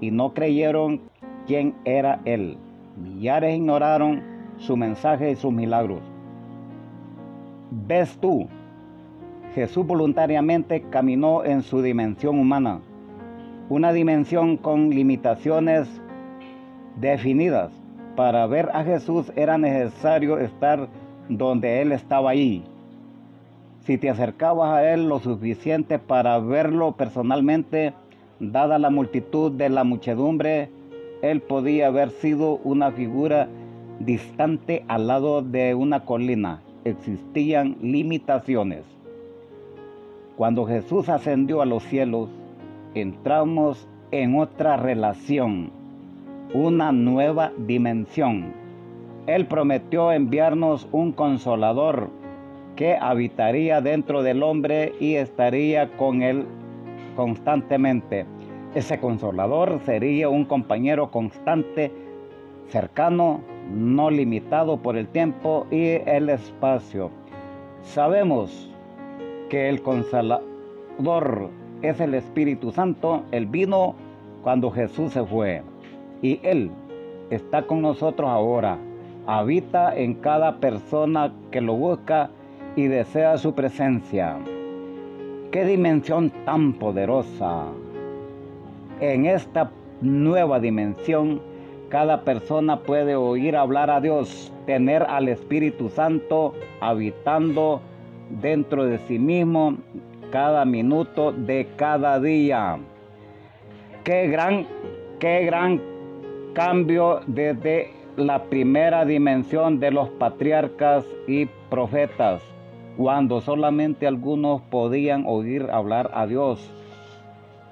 y 0.00 0.10
no 0.10 0.32
creyeron 0.34 1.00
quién 1.46 1.74
era 1.84 2.20
Él. 2.24 2.58
Millares 2.96 3.56
ignoraron 3.56 4.22
su 4.58 4.76
mensaje 4.76 5.30
y 5.30 5.36
sus 5.36 5.52
milagros. 5.52 6.00
¿Ves 7.70 8.18
tú? 8.18 8.46
Jesús 9.54 9.86
voluntariamente 9.86 10.82
caminó 10.90 11.44
en 11.44 11.62
su 11.62 11.82
dimensión 11.82 12.38
humana, 12.38 12.80
una 13.68 13.92
dimensión 13.92 14.56
con 14.56 14.90
limitaciones 14.90 15.88
definidas. 17.00 17.72
Para 18.14 18.46
ver 18.46 18.68
a 18.74 18.84
Jesús 18.84 19.32
era 19.36 19.56
necesario 19.58 20.38
estar 20.38 20.88
donde 21.28 21.80
Él 21.82 21.92
estaba 21.92 22.30
ahí. 22.30 22.64
Si 23.88 23.96
te 23.96 24.10
acercabas 24.10 24.68
a 24.68 24.92
Él 24.92 25.08
lo 25.08 25.18
suficiente 25.18 25.98
para 25.98 26.38
verlo 26.40 26.92
personalmente, 26.92 27.94
dada 28.38 28.78
la 28.78 28.90
multitud 28.90 29.50
de 29.50 29.70
la 29.70 29.82
muchedumbre, 29.82 30.68
Él 31.22 31.40
podía 31.40 31.86
haber 31.86 32.10
sido 32.10 32.56
una 32.64 32.92
figura 32.92 33.48
distante 33.98 34.84
al 34.88 35.06
lado 35.06 35.40
de 35.40 35.74
una 35.74 36.04
colina 36.04 36.60
existían 36.84 37.78
limitaciones. 37.80 38.84
Cuando 40.36 40.66
Jesús 40.66 41.08
ascendió 41.08 41.62
a 41.62 41.64
los 41.64 41.82
cielos, 41.84 42.28
entramos 42.92 43.88
en 44.10 44.38
otra 44.38 44.76
relación, 44.76 45.70
una 46.52 46.92
nueva 46.92 47.52
dimensión. 47.56 48.52
Él 49.26 49.46
prometió 49.46 50.12
enviarnos 50.12 50.86
un 50.92 51.12
consolador 51.12 52.17
que 52.78 52.96
habitaría 52.96 53.80
dentro 53.80 54.22
del 54.22 54.40
hombre 54.40 54.94
y 55.00 55.16
estaría 55.16 55.90
con 55.96 56.22
él 56.22 56.46
constantemente. 57.16 58.24
Ese 58.72 59.00
consolador 59.00 59.80
sería 59.84 60.28
un 60.28 60.44
compañero 60.44 61.10
constante, 61.10 61.90
cercano, 62.68 63.40
no 63.74 64.10
limitado 64.10 64.76
por 64.76 64.96
el 64.96 65.08
tiempo 65.08 65.66
y 65.72 65.98
el 66.06 66.30
espacio. 66.30 67.10
Sabemos 67.82 68.70
que 69.50 69.68
el 69.68 69.82
consolador 69.82 71.50
es 71.82 71.98
el 71.98 72.14
Espíritu 72.14 72.70
Santo, 72.70 73.24
Él 73.32 73.46
vino 73.46 73.96
cuando 74.44 74.70
Jesús 74.70 75.14
se 75.14 75.24
fue 75.24 75.62
y 76.22 76.38
Él 76.44 76.70
está 77.30 77.62
con 77.62 77.82
nosotros 77.82 78.30
ahora. 78.30 78.78
habita 79.26 79.94
en 79.94 80.14
cada 80.14 80.58
persona 80.58 81.34
que 81.50 81.60
lo 81.60 81.74
busca 81.74 82.30
y 82.78 82.86
desea 82.86 83.36
su 83.38 83.56
presencia. 83.56 84.38
¡Qué 85.50 85.64
dimensión 85.64 86.30
tan 86.44 86.74
poderosa! 86.74 87.64
En 89.00 89.26
esta 89.26 89.72
nueva 90.00 90.60
dimensión, 90.60 91.40
cada 91.88 92.22
persona 92.22 92.78
puede 92.78 93.16
oír 93.16 93.56
hablar 93.56 93.90
a 93.90 94.00
Dios, 94.00 94.52
tener 94.64 95.02
al 95.02 95.26
Espíritu 95.26 95.88
Santo 95.88 96.54
habitando 96.80 97.80
dentro 98.40 98.84
de 98.84 98.98
sí 99.08 99.18
mismo 99.18 99.76
cada 100.30 100.64
minuto 100.64 101.32
de 101.32 101.66
cada 101.74 102.20
día. 102.20 102.78
Qué 104.04 104.28
gran, 104.28 104.68
qué 105.18 105.44
gran 105.44 105.82
cambio 106.54 107.22
desde 107.26 107.90
la 108.14 108.44
primera 108.44 109.04
dimensión 109.04 109.80
de 109.80 109.90
los 109.90 110.10
patriarcas 110.10 111.04
y 111.26 111.46
profetas, 111.70 112.40
cuando 112.98 113.40
solamente 113.40 114.08
algunos 114.08 114.60
podían 114.62 115.22
oír 115.24 115.68
hablar 115.70 116.10
a 116.14 116.26
Dios. 116.26 116.68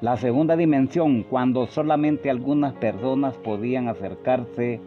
La 0.01 0.17
segunda 0.17 0.57
dimensión, 0.57 1.25
cuando 1.25 1.67
solamente 1.67 2.31
algunas 2.31 2.75
personas 2.75 3.37
podían 3.39 3.89
acercarse 3.89 4.81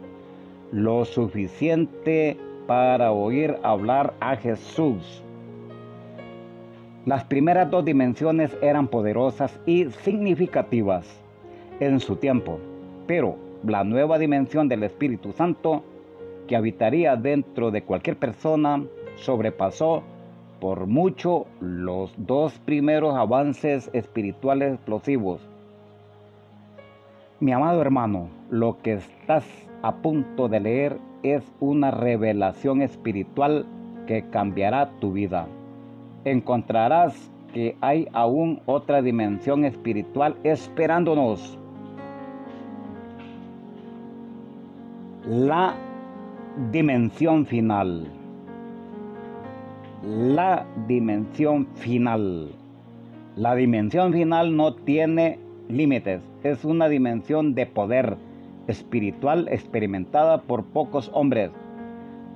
lo 0.72 1.04
suficiente 1.04 2.38
para 2.66 3.12
oír 3.12 3.54
hablar 3.62 4.14
a 4.20 4.34
Jesús. 4.36 5.22
Las 7.04 7.24
primeras 7.24 7.70
dos 7.70 7.84
dimensiones 7.84 8.56
eran 8.62 8.88
poderosas 8.88 9.60
y 9.66 9.90
significativas 9.90 11.06
en 11.80 12.00
su 12.00 12.16
tiempo, 12.16 12.58
pero 13.06 13.36
la 13.62 13.84
nueva 13.84 14.18
dimensión 14.18 14.68
del 14.68 14.84
Espíritu 14.84 15.32
Santo 15.32 15.84
que 16.46 16.56
habitaría 16.56 17.14
dentro 17.14 17.70
de 17.70 17.82
cualquier 17.82 18.16
persona 18.16 18.82
sobrepasó 19.16 20.02
por 20.60 20.86
mucho 20.86 21.46
los 21.60 22.12
dos 22.16 22.58
primeros 22.60 23.14
avances 23.16 23.90
espirituales 23.92 24.74
explosivos. 24.74 25.40
Mi 27.40 27.52
amado 27.52 27.80
hermano, 27.80 28.28
lo 28.50 28.78
que 28.82 28.94
estás 28.94 29.44
a 29.82 29.96
punto 29.96 30.48
de 30.48 30.60
leer 30.60 30.98
es 31.22 31.42
una 31.60 31.90
revelación 31.90 32.82
espiritual 32.82 33.66
que 34.06 34.28
cambiará 34.30 34.90
tu 35.00 35.12
vida 35.12 35.46
encontrarás 36.24 37.30
que 37.52 37.76
hay 37.80 38.06
aún 38.12 38.60
otra 38.66 39.02
dimensión 39.02 39.64
espiritual 39.64 40.36
esperándonos. 40.44 41.58
La 45.26 45.74
dimensión 46.70 47.46
final. 47.46 48.19
La 50.02 50.66
dimensión 50.86 51.66
final. 51.74 52.52
La 53.36 53.54
dimensión 53.54 54.12
final 54.12 54.56
no 54.56 54.74
tiene 54.74 55.38
límites. 55.68 56.22
Es 56.42 56.64
una 56.64 56.88
dimensión 56.88 57.54
de 57.54 57.66
poder 57.66 58.16
espiritual 58.66 59.48
experimentada 59.48 60.42
por 60.42 60.64
pocos 60.64 61.10
hombres 61.12 61.50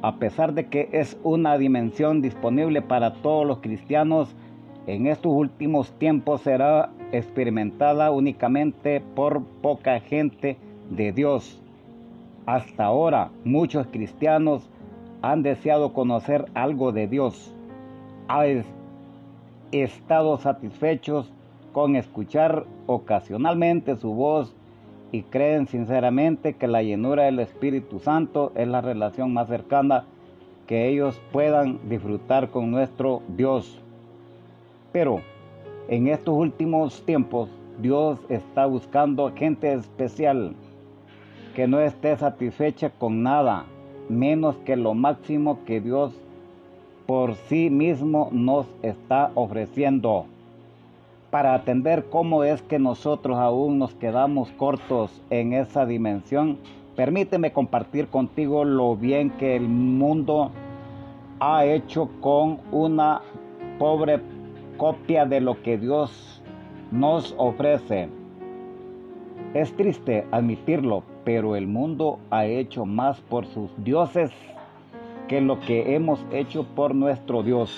a 0.04 0.16
pesar 0.16 0.52
de 0.52 0.66
que 0.66 0.90
es 0.92 1.18
una 1.22 1.56
dimensión 1.56 2.20
disponible 2.20 2.82
para 2.82 3.14
todos 3.14 3.46
los 3.46 3.60
cristianos, 3.60 4.36
en 4.86 5.06
estos 5.06 5.32
últimos 5.32 5.92
tiempos 5.92 6.42
será 6.42 6.90
experimentada 7.10 8.10
únicamente 8.10 9.00
por 9.00 9.42
poca 9.62 10.00
gente 10.00 10.58
de 10.90 11.10
Dios. 11.10 11.58
Hasta 12.44 12.84
ahora 12.84 13.30
muchos 13.44 13.86
cristianos 13.86 14.68
han 15.22 15.42
deseado 15.42 15.94
conocer 15.94 16.44
algo 16.52 16.92
de 16.92 17.06
Dios. 17.06 17.53
Han 18.28 18.64
estado 19.72 20.38
satisfechos 20.38 21.32
con 21.72 21.96
escuchar 21.96 22.64
ocasionalmente 22.86 23.96
su 23.96 24.14
voz 24.14 24.54
y 25.12 25.22
creen 25.22 25.66
sinceramente 25.66 26.54
que 26.54 26.66
la 26.66 26.82
llenura 26.82 27.24
del 27.24 27.40
Espíritu 27.40 27.98
Santo 27.98 28.52
es 28.54 28.66
la 28.66 28.80
relación 28.80 29.32
más 29.32 29.48
cercana 29.48 30.04
que 30.66 30.88
ellos 30.88 31.20
puedan 31.32 31.78
disfrutar 31.88 32.50
con 32.50 32.70
nuestro 32.70 33.22
Dios. 33.28 33.80
Pero 34.92 35.20
en 35.88 36.08
estos 36.08 36.34
últimos 36.34 37.04
tiempos 37.04 37.50
Dios 37.80 38.20
está 38.28 38.66
buscando 38.66 39.32
gente 39.34 39.72
especial 39.72 40.54
que 41.54 41.68
no 41.68 41.80
esté 41.80 42.16
satisfecha 42.16 42.90
con 42.90 43.22
nada 43.22 43.66
menos 44.08 44.56
que 44.64 44.76
lo 44.76 44.94
máximo 44.94 45.60
que 45.64 45.80
Dios 45.80 46.14
por 47.06 47.34
sí 47.34 47.70
mismo 47.70 48.28
nos 48.32 48.66
está 48.82 49.30
ofreciendo 49.34 50.26
para 51.30 51.54
atender 51.54 52.04
cómo 52.10 52.44
es 52.44 52.62
que 52.62 52.78
nosotros 52.78 53.38
aún 53.38 53.78
nos 53.78 53.92
quedamos 53.94 54.52
cortos 54.52 55.20
en 55.30 55.52
esa 55.52 55.84
dimensión, 55.84 56.58
permíteme 56.94 57.52
compartir 57.52 58.06
contigo 58.06 58.64
lo 58.64 58.94
bien 58.94 59.30
que 59.30 59.56
el 59.56 59.68
mundo 59.68 60.52
ha 61.40 61.64
hecho 61.64 62.08
con 62.20 62.60
una 62.70 63.20
pobre 63.80 64.20
copia 64.76 65.26
de 65.26 65.40
lo 65.40 65.60
que 65.60 65.76
Dios 65.76 66.40
nos 66.92 67.34
ofrece. 67.36 68.08
Es 69.54 69.74
triste 69.76 70.24
admitirlo, 70.30 71.02
pero 71.24 71.56
el 71.56 71.66
mundo 71.66 72.20
ha 72.30 72.46
hecho 72.46 72.86
más 72.86 73.20
por 73.22 73.44
sus 73.46 73.70
dioses 73.82 74.30
que 75.28 75.40
lo 75.40 75.60
que 75.60 75.94
hemos 75.94 76.24
hecho 76.32 76.64
por 76.64 76.94
nuestro 76.94 77.42
Dios, 77.42 77.70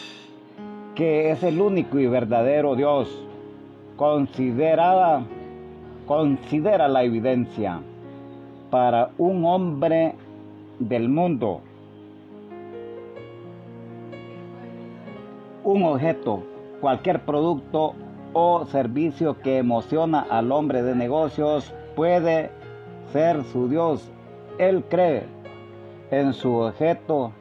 que 0.95 1.31
es 1.31 1.43
el 1.43 1.61
único 1.61 1.99
y 1.99 2.07
verdadero 2.07 2.75
Dios 2.75 3.09
considerada, 3.97 5.23
considera 6.07 6.89
la 6.89 7.03
evidencia 7.05 7.81
para 8.71 9.11
un 9.19 9.45
hombre 9.45 10.15
del 10.79 11.09
mundo. 11.09 11.61
Un 15.65 15.83
objeto, 15.85 16.43
cualquier 16.81 17.25
producto 17.25 17.95
o 18.33 18.67
servicio 18.67 19.41
que 19.41 19.59
emociona 19.59 20.27
al 20.29 20.53
hombre 20.53 20.83
de 20.83 20.95
negocios 20.95 21.73
puede 21.95 22.51
ser 23.13 23.43
su 23.45 23.69
Dios. 23.69 24.09
Él 24.59 24.85
cree 24.89 25.36
en 26.11 26.33
su 26.33 26.55
objeto, 26.55 27.33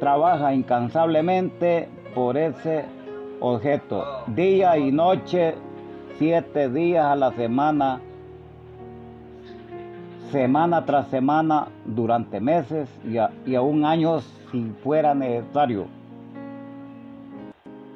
trabaja 0.00 0.54
incansablemente 0.54 1.88
por 2.14 2.36
ese 2.36 2.84
objeto, 3.40 4.04
día 4.28 4.76
y 4.78 4.90
noche 4.90 5.54
siete 6.18 6.68
días 6.68 7.06
a 7.06 7.16
la 7.16 7.32
semana, 7.32 8.00
semana 10.30 10.84
tras 10.84 11.08
semana, 11.08 11.68
durante 11.84 12.40
meses 12.40 12.88
y, 13.04 13.18
a, 13.18 13.30
aún 13.56 13.84
años 13.84 14.24
si 14.50 14.72
fuera 14.82 15.14
necesario. 15.14 15.86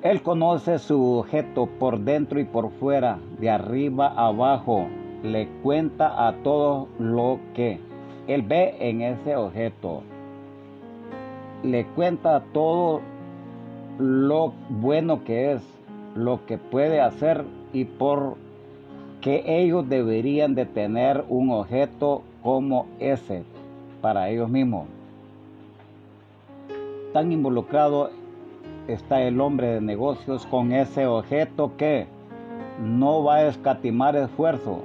Él 0.02 0.22
conoce 0.22 0.78
su 0.78 1.18
objeto 1.18 1.66
por 1.66 1.98
dentro 1.98 2.38
y 2.38 2.44
por 2.44 2.70
fuera, 2.72 3.18
de 3.40 3.50
arriba 3.50 4.08
a 4.08 4.28
abajo. 4.28 4.86
Le 5.22 5.48
cuenta 5.62 6.28
a 6.28 6.32
todo 6.44 6.86
lo 6.98 7.40
que 7.54 7.80
él 8.26 8.42
ve 8.42 8.76
en 8.80 9.02
ese 9.02 9.36
objeto. 9.36 10.02
Le 11.62 11.84
cuenta 11.86 12.42
todo 12.52 13.00
lo 13.98 14.52
bueno 14.68 15.24
que 15.24 15.52
es, 15.52 15.62
lo 16.14 16.44
que 16.46 16.58
puede 16.58 17.00
hacer 17.00 17.44
y 17.72 17.84
por 17.84 18.36
que 19.20 19.42
ellos 19.46 19.88
deberían 19.88 20.54
de 20.54 20.66
tener 20.66 21.24
un 21.28 21.50
objeto 21.50 22.22
como 22.42 22.86
ese 23.00 23.42
para 24.00 24.30
ellos 24.30 24.48
mismos. 24.48 24.86
Tan 27.12 27.32
involucrado 27.32 28.10
está 28.88 29.22
el 29.22 29.40
hombre 29.40 29.68
de 29.68 29.80
negocios 29.80 30.46
con 30.46 30.72
ese 30.72 31.06
objeto 31.06 31.72
que 31.76 32.06
no 32.80 33.24
va 33.24 33.36
a 33.36 33.46
escatimar 33.48 34.14
esfuerzo, 34.16 34.84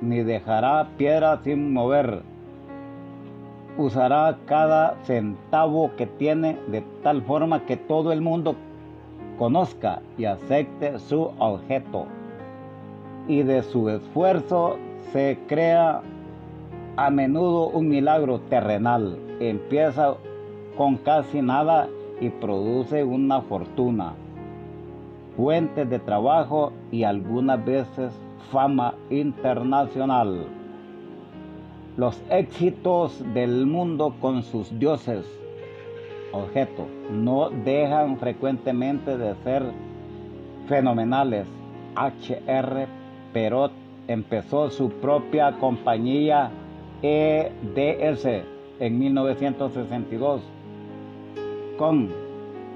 ni 0.00 0.22
dejará 0.22 0.88
piedra 0.96 1.40
sin 1.42 1.72
mover. 1.72 2.22
Usará 3.78 4.38
cada 4.46 4.96
centavo 5.04 5.90
que 5.96 6.06
tiene 6.06 6.58
de 6.68 6.82
tal 7.02 7.22
forma 7.22 7.64
que 7.64 7.76
todo 7.76 8.12
el 8.12 8.20
mundo 8.20 8.54
conozca 9.38 10.02
y 10.18 10.26
acepte 10.26 10.98
su 10.98 11.30
objeto. 11.38 12.06
Y 13.28 13.42
de 13.42 13.62
su 13.62 13.88
esfuerzo 13.88 14.76
se 15.12 15.38
crea 15.46 16.02
a 16.96 17.10
menudo 17.10 17.68
un 17.68 17.88
milagro 17.88 18.40
terrenal. 18.40 19.18
Empieza 19.40 20.14
con 20.76 20.96
casi 20.96 21.40
nada 21.40 21.88
y 22.20 22.28
produce 22.28 23.02
una 23.04 23.40
fortuna, 23.40 24.14
fuentes 25.36 25.88
de 25.88 25.98
trabajo 25.98 26.72
y 26.90 27.04
algunas 27.04 27.64
veces 27.64 28.12
fama 28.50 28.94
internacional. 29.10 30.46
Los 31.96 32.20
éxitos 32.30 33.22
del 33.34 33.66
mundo 33.66 34.14
con 34.20 34.42
sus 34.42 34.78
dioses, 34.78 35.26
objeto, 36.32 36.86
no 37.10 37.50
dejan 37.50 38.18
frecuentemente 38.18 39.18
de 39.18 39.34
ser 39.44 39.62
fenomenales. 40.68 41.46
H.R. 41.94 42.86
Perot 43.34 43.72
empezó 44.08 44.70
su 44.70 44.90
propia 44.90 45.52
compañía 45.58 46.50
EDS 47.02 48.26
en 48.80 48.98
1962 48.98 50.40
con 51.76 52.10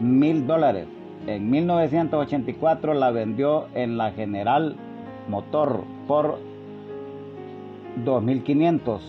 mil 0.00 0.46
dólares. 0.46 0.86
En 1.26 1.50
1984 1.50 2.94
la 2.94 3.10
vendió 3.10 3.66
en 3.74 3.96
la 3.96 4.12
General 4.12 4.76
Motor 5.28 5.84
por 6.06 6.38
2.500, 8.04 9.00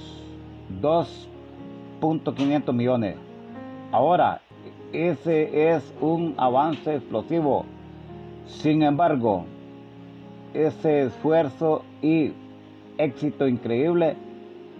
2.500 0.81 2.73
millones. 2.73 3.15
Ahora, 3.91 4.41
ese 4.93 5.73
es 5.73 5.93
un 6.01 6.33
avance 6.37 6.95
explosivo. 6.95 7.65
Sin 8.45 8.83
embargo, 8.83 9.45
ese 10.53 11.03
esfuerzo 11.03 11.83
y 12.01 12.31
éxito 12.97 13.47
increíble 13.47 14.15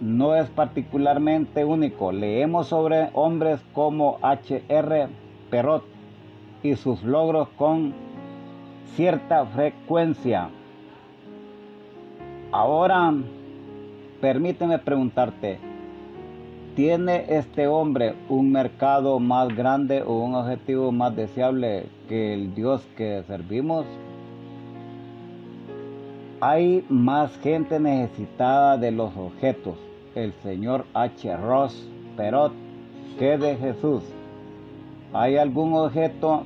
no 0.00 0.34
es 0.34 0.48
particularmente 0.50 1.64
único. 1.64 2.12
Leemos 2.12 2.68
sobre 2.68 3.10
hombres 3.14 3.60
como 3.72 4.18
H.R. 4.22 5.08
Perot 5.50 5.84
y 6.62 6.74
sus 6.76 7.02
logros 7.02 7.48
con 7.56 7.92
cierta 8.94 9.44
frecuencia. 9.46 10.48
Ahora, 12.50 13.12
permíteme 14.20 14.78
preguntarte, 14.78 15.58
¿tiene 16.74 17.26
este 17.28 17.66
hombre 17.66 18.14
un 18.28 18.50
mercado 18.50 19.18
más 19.18 19.48
grande 19.54 20.02
o 20.02 20.24
un 20.24 20.34
objetivo 20.34 20.92
más 20.92 21.14
deseable 21.14 21.86
que 22.08 22.34
el 22.34 22.54
Dios 22.54 22.86
que 22.96 23.22
servimos? 23.26 23.86
Hay 26.40 26.84
más 26.88 27.36
gente 27.38 27.80
necesitada 27.80 28.76
de 28.76 28.92
los 28.92 29.16
objetos, 29.16 29.76
el 30.14 30.32
señor 30.42 30.84
H. 30.94 31.36
Ross 31.36 31.88
Perot, 32.16 32.52
que 33.18 33.38
de 33.38 33.56
Jesús. 33.56 34.02
¿Hay 35.12 35.36
algún 35.36 35.74
objeto 35.74 36.44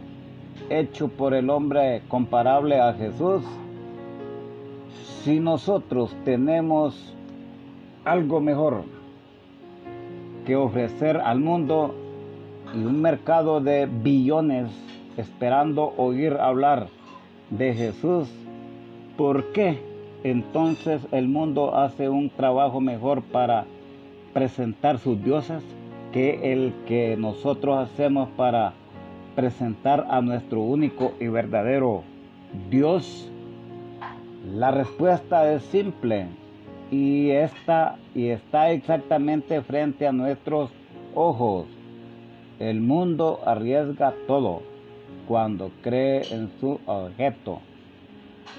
hecho 0.70 1.08
por 1.08 1.34
el 1.34 1.50
hombre 1.50 2.02
comparable 2.08 2.80
a 2.80 2.94
Jesús? 2.94 3.42
Si 5.22 5.40
nosotros 5.40 6.16
tenemos 6.24 7.14
algo 8.04 8.40
mejor 8.40 8.84
que 10.46 10.56
ofrecer 10.56 11.18
al 11.18 11.40
mundo 11.40 11.94
y 12.74 12.84
un 12.84 13.00
mercado 13.00 13.60
de 13.60 13.86
billones 13.86 14.70
esperando 15.16 15.92
oír 15.96 16.34
hablar 16.34 16.88
de 17.50 17.74
Jesús, 17.74 18.28
¿Por 19.16 19.52
qué 19.52 19.78
entonces 20.24 21.06
el 21.12 21.28
mundo 21.28 21.76
hace 21.76 22.08
un 22.08 22.30
trabajo 22.30 22.80
mejor 22.80 23.22
para 23.22 23.66
presentar 24.32 24.98
sus 24.98 25.22
dioses 25.22 25.62
que 26.12 26.52
el 26.52 26.72
que 26.86 27.16
nosotros 27.18 27.78
hacemos 27.78 28.30
para 28.30 28.72
presentar 29.36 30.06
a 30.08 30.22
nuestro 30.22 30.62
único 30.62 31.12
y 31.20 31.26
verdadero 31.26 32.04
Dios? 32.70 33.30
La 34.50 34.70
respuesta 34.70 35.52
es 35.52 35.62
simple 35.64 36.28
y 36.92 37.30
está, 37.30 37.96
y 38.14 38.28
está 38.28 38.70
exactamente 38.70 39.60
frente 39.62 40.06
a 40.06 40.12
nuestros 40.12 40.70
ojos. 41.16 41.66
El 42.60 42.80
mundo 42.80 43.40
arriesga 43.44 44.14
todo 44.28 44.62
cuando 45.26 45.72
cree 45.82 46.22
en 46.32 46.48
su 46.60 46.78
objeto 46.86 47.60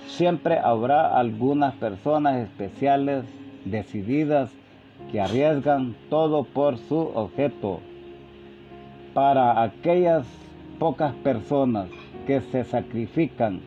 Siempre 0.08 0.60
habrá 0.60 1.18
algunas 1.18 1.74
personas 1.76 2.38
especiales, 2.44 3.26
decididas, 3.66 4.52
que 5.12 5.20
arriesgan 5.20 5.96
todo 6.10 6.44
por 6.44 6.78
su 6.78 6.98
objeto. 7.16 7.80
Para 9.14 9.64
aquellas 9.64 10.28
pocas 10.78 11.14
personas 11.16 11.88
que 12.28 12.42
se 12.42 12.64
sacrifican 12.64 13.62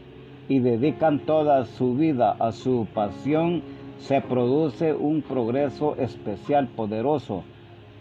y 0.49 0.61
dedican 0.61 1.19
toda 1.19 1.65
su 1.65 1.95
vida 1.95 2.37
a 2.39 2.53
su 2.53 2.87
pasión, 2.95 3.63
se 3.99 4.21
produce 4.21 4.95
un 4.95 5.23
progreso 5.23 5.97
especial 5.97 6.69
poderoso 6.69 7.45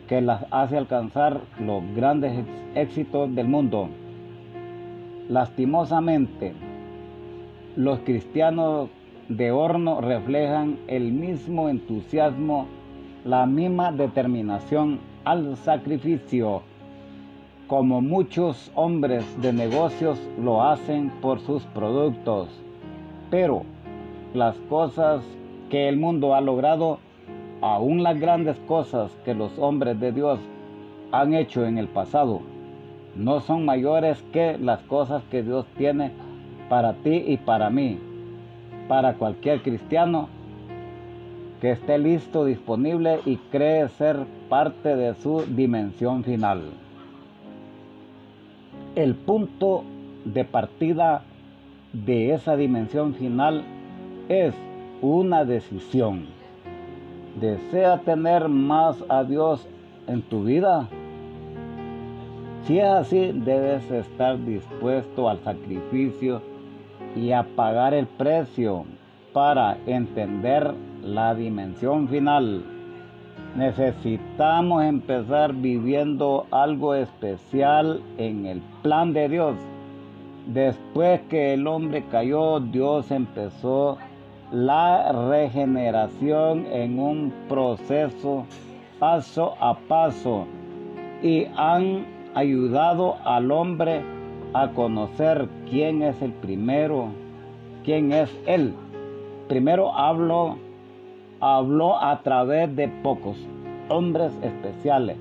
que 0.07 0.21
las 0.21 0.45
hace 0.51 0.77
alcanzar 0.77 1.41
los 1.59 1.83
grandes 1.95 2.45
éxitos 2.75 3.33
del 3.33 3.47
mundo. 3.47 3.89
Lastimosamente, 5.29 6.53
los 7.75 7.99
cristianos 7.99 8.89
de 9.29 9.51
horno 9.51 10.01
reflejan 10.01 10.77
el 10.87 11.11
mismo 11.11 11.69
entusiasmo, 11.69 12.67
la 13.23 13.47
misma 13.47 13.91
determinación 13.91 14.99
al 15.23 15.57
sacrificio, 15.57 16.61
como 17.67 18.01
muchos 18.01 18.71
hombres 18.75 19.25
de 19.41 19.51
negocios 19.51 20.19
lo 20.39 20.61
hacen 20.61 21.09
por 21.21 21.39
sus 21.39 21.63
productos. 21.63 22.49
Pero 23.31 23.63
las 24.35 24.55
cosas 24.69 25.23
que 25.75 25.89
el 25.89 25.97
mundo 25.97 26.33
ha 26.33 26.39
logrado, 26.39 26.99
aún 27.59 28.01
las 28.01 28.17
grandes 28.17 28.57
cosas 28.65 29.11
que 29.25 29.33
los 29.33 29.59
hombres 29.59 29.99
de 29.99 30.13
Dios 30.13 30.39
han 31.11 31.33
hecho 31.33 31.65
en 31.65 31.77
el 31.77 31.89
pasado, 31.89 32.39
no 33.17 33.41
son 33.41 33.65
mayores 33.65 34.23
que 34.31 34.57
las 34.57 34.79
cosas 34.83 35.21
que 35.29 35.43
Dios 35.43 35.65
tiene 35.77 36.13
para 36.69 36.93
ti 36.93 37.25
y 37.27 37.35
para 37.35 37.69
mí, 37.69 37.99
para 38.87 39.15
cualquier 39.15 39.63
cristiano 39.63 40.29
que 41.59 41.71
esté 41.71 41.97
listo, 41.97 42.45
disponible 42.45 43.19
y 43.25 43.35
cree 43.35 43.89
ser 43.89 44.19
parte 44.47 44.95
de 44.95 45.13
su 45.15 45.41
dimensión 45.41 46.23
final. 46.23 46.61
El 48.95 49.13
punto 49.13 49.83
de 50.23 50.45
partida 50.45 51.23
de 51.91 52.33
esa 52.33 52.55
dimensión 52.55 53.13
final 53.13 53.65
es 54.29 54.55
una 55.01 55.45
decisión. 55.45 56.27
¿Desea 57.39 57.99
tener 57.99 58.47
más 58.47 59.03
a 59.09 59.23
Dios 59.23 59.67
en 60.07 60.21
tu 60.21 60.43
vida? 60.43 60.87
Si 62.65 62.79
es 62.79 62.85
así, 62.85 63.31
debes 63.33 63.89
estar 63.91 64.43
dispuesto 64.43 65.29
al 65.29 65.39
sacrificio 65.43 66.41
y 67.15 67.31
a 67.31 67.43
pagar 67.43 67.93
el 67.93 68.07
precio 68.07 68.85
para 69.33 69.77
entender 69.85 70.73
la 71.03 71.35
dimensión 71.35 72.07
final. 72.07 72.63
Necesitamos 73.55 74.83
empezar 74.83 75.53
viviendo 75.53 76.45
algo 76.51 76.95
especial 76.95 78.01
en 78.17 78.45
el 78.45 78.61
plan 78.81 79.13
de 79.13 79.29
Dios. 79.29 79.55
Después 80.47 81.21
que 81.29 81.53
el 81.53 81.67
hombre 81.67 82.03
cayó, 82.11 82.59
Dios 82.59 83.11
empezó 83.11 83.97
la 84.51 85.11
regeneración 85.11 86.65
en 86.71 86.99
un 86.99 87.33
proceso 87.49 88.45
paso 88.99 89.55
a 89.59 89.75
paso 89.87 90.45
y 91.23 91.45
han 91.55 92.05
ayudado 92.35 93.15
al 93.25 93.51
hombre 93.51 94.03
a 94.53 94.69
conocer 94.69 95.49
quién 95.69 96.03
es 96.03 96.21
el 96.21 96.31
primero, 96.31 97.07
quién 97.83 98.11
es 98.11 98.29
Él. 98.45 98.73
Primero 99.47 99.93
habló, 99.93 100.57
habló 101.39 101.97
a 102.01 102.21
través 102.21 102.73
de 102.75 102.87
pocos 102.87 103.37
hombres 103.89 104.31
especiales. 104.41 105.17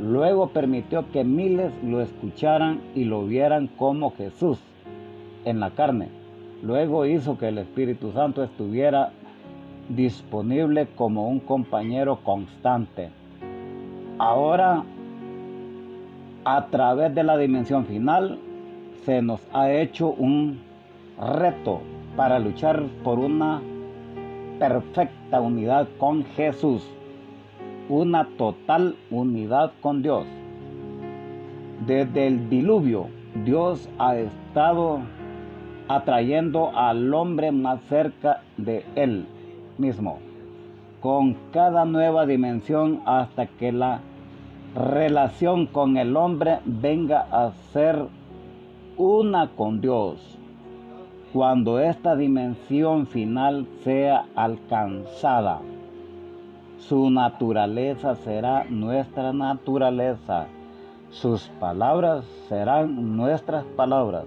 Luego 0.00 0.48
permitió 0.48 1.10
que 1.10 1.24
miles 1.24 1.72
lo 1.82 2.00
escucharan 2.00 2.80
y 2.94 3.04
lo 3.04 3.24
vieran 3.24 3.66
como 3.66 4.12
Jesús 4.12 4.58
en 5.44 5.60
la 5.60 5.70
carne. 5.70 6.08
Luego 6.62 7.06
hizo 7.06 7.38
que 7.38 7.48
el 7.48 7.58
Espíritu 7.58 8.12
Santo 8.12 8.42
estuviera 8.42 9.12
disponible 9.88 10.88
como 10.96 11.28
un 11.28 11.40
compañero 11.40 12.20
constante. 12.24 13.10
Ahora, 14.18 14.82
a 16.44 16.66
través 16.66 17.14
de 17.14 17.22
la 17.22 17.36
dimensión 17.36 17.84
final, 17.86 18.38
se 19.04 19.22
nos 19.22 19.40
ha 19.52 19.70
hecho 19.70 20.08
un 20.08 20.60
reto 21.20 21.80
para 22.16 22.38
luchar 22.38 22.82
por 23.04 23.18
una 23.18 23.60
perfecta 24.58 25.40
unidad 25.40 25.86
con 25.98 26.24
Jesús, 26.24 26.82
una 27.88 28.26
total 28.36 28.96
unidad 29.10 29.72
con 29.80 30.02
Dios. 30.02 30.26
Desde 31.86 32.26
el 32.26 32.48
diluvio, 32.48 33.08
Dios 33.44 33.88
ha 33.98 34.16
estado 34.16 35.00
atrayendo 35.88 36.70
al 36.76 37.12
hombre 37.14 37.52
más 37.52 37.80
cerca 37.82 38.42
de 38.56 38.84
Él 38.94 39.26
mismo. 39.78 40.18
con 41.00 41.36
cada 41.52 41.84
nueva 41.84 42.26
dimensión 42.26 43.00
hasta 43.06 43.46
que 43.46 43.70
la 43.70 44.00
relación 44.74 45.66
con 45.66 45.96
el 45.96 46.16
hombre 46.16 46.58
venga 46.64 47.26
a 47.30 47.52
ser 47.72 48.06
una 48.96 49.50
con 49.50 49.80
Dios. 49.80 50.38
Cuando 51.32 51.78
esta 51.78 52.16
dimensión 52.16 53.06
final 53.06 53.66
sea 53.84 54.26
alcanzada, 54.34 55.60
su 56.78 57.10
naturaleza 57.10 58.14
será 58.16 58.64
nuestra 58.64 59.32
naturaleza, 59.32 60.46
sus 61.10 61.48
palabras 61.60 62.24
serán 62.48 63.16
nuestras 63.16 63.64
palabras, 63.76 64.24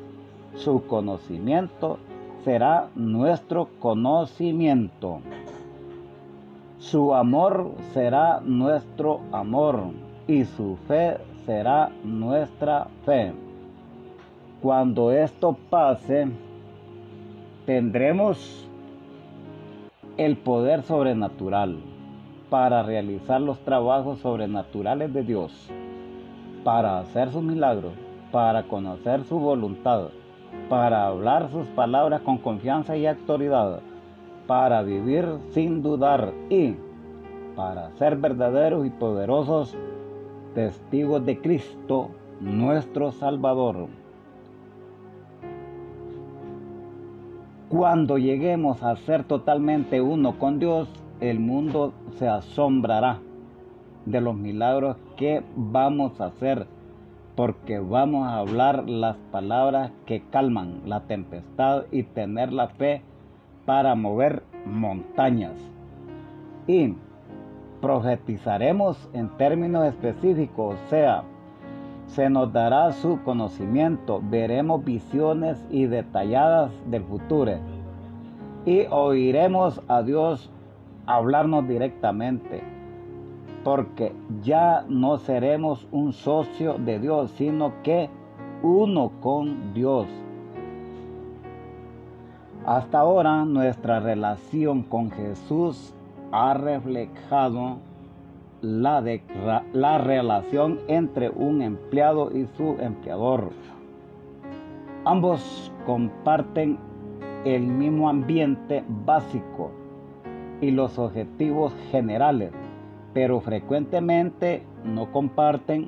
su 0.55 0.85
conocimiento 0.87 1.97
será 2.43 2.89
nuestro 2.95 3.69
conocimiento. 3.79 5.21
Su 6.79 7.13
amor 7.13 7.71
será 7.93 8.39
nuestro 8.41 9.21
amor 9.31 9.91
y 10.27 10.45
su 10.45 10.77
fe 10.87 11.17
será 11.45 11.91
nuestra 12.03 12.87
fe. 13.05 13.33
Cuando 14.61 15.11
esto 15.11 15.57
pase, 15.69 16.27
tendremos 17.65 18.67
el 20.17 20.37
poder 20.37 20.83
sobrenatural 20.83 21.77
para 22.49 22.83
realizar 22.83 23.39
los 23.41 23.59
trabajos 23.59 24.19
sobrenaturales 24.19 25.13
de 25.13 25.23
Dios, 25.23 25.69
para 26.63 26.99
hacer 26.99 27.31
sus 27.31 27.43
milagros, 27.43 27.93
para 28.31 28.63
conocer 28.63 29.23
su 29.23 29.39
voluntad, 29.39 30.09
para 30.69 31.07
hablar 31.07 31.49
sus 31.51 31.67
palabras 31.69 32.21
con 32.21 32.37
confianza 32.37 32.95
y 32.95 33.05
autoridad, 33.05 33.81
para 34.47 34.81
vivir 34.81 35.25
sin 35.51 35.81
dudar 35.81 36.33
y 36.49 36.75
para 37.55 37.91
ser 37.97 38.15
verdaderos 38.17 38.85
y 38.85 38.89
poderosos 38.89 39.75
testigos 40.55 41.25
de 41.25 41.39
Cristo, 41.39 42.09
nuestro 42.39 43.11
Salvador. 43.11 43.87
Cuando 47.69 48.17
lleguemos 48.17 48.81
a 48.81 48.95
ser 48.95 49.25
totalmente 49.25 50.01
uno 50.01 50.39
con 50.39 50.57
Dios, 50.57 50.89
el 51.19 51.39
mundo 51.39 51.93
se 52.17 52.27
asombrará 52.27 53.19
de 54.05 54.21
los 54.21 54.35
milagros 54.35 54.97
que 55.17 55.43
vamos 55.55 56.19
a 56.19 56.27
hacer, 56.27 56.65
porque 57.39 57.79
vamos 57.79 58.27
a 58.27 58.39
hablar 58.39 58.89
las 58.89 59.15
palabras 59.31 59.93
que 60.05 60.21
calman 60.29 60.81
la 60.85 61.03
tempestad 61.03 61.85
y 61.89 62.03
tener 62.03 62.51
la 62.51 62.67
fe 62.67 63.01
para 63.65 63.95
mover 63.95 64.43
montañas. 64.65 65.53
Y 66.67 66.95
profetizaremos 67.79 69.09
en 69.13 69.29
términos 69.37 69.85
específicos, 69.85 70.75
o 70.75 70.89
sea, 70.89 71.23
se 72.07 72.29
nos 72.29 72.51
dará 72.51 72.91
su 72.91 73.23
conocimiento, 73.23 74.21
veremos 74.21 74.83
visiones 74.83 75.65
y 75.71 75.85
detalladas 75.85 76.73
del 76.91 77.05
futuro 77.05 77.53
y 78.65 78.81
oiremos 78.91 79.81
a 79.87 80.01
Dios 80.03 80.51
hablarnos 81.05 81.65
directamente, 81.69 82.61
porque 83.69 84.13
ya 84.41 84.83
no 84.89 85.19
seremos 85.19 85.87
un 85.91 86.11
socio 86.11 86.79
de 86.79 86.97
Dios, 86.97 87.29
sino 87.37 87.71
que 87.83 88.09
uno 88.63 89.11
con 89.21 89.75
Dios. 89.75 90.07
Hasta 92.65 93.01
ahora 93.01 93.45
nuestra 93.45 93.99
relación 93.99 94.81
con 94.81 95.11
Jesús 95.11 95.93
ha 96.31 96.55
reflejado 96.55 97.77
la, 98.63 99.03
la 99.71 99.97
relación 99.99 100.79
entre 100.87 101.29
un 101.29 101.61
empleado 101.61 102.35
y 102.35 102.47
su 102.57 102.75
empleador. 102.79 103.51
Ambos 105.05 105.71
comparten 105.85 106.79
el 107.45 107.67
mismo 107.67 108.09
ambiente 108.09 108.83
básico 109.05 109.69
y 110.59 110.71
los 110.71 110.97
objetivos 110.97 111.71
generales, 111.91 112.51
pero 113.13 113.39
frecuentemente 113.41 114.63
no 114.83 115.11
comparten 115.11 115.87